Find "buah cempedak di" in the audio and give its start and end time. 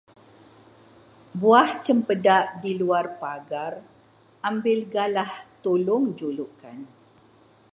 1.39-2.71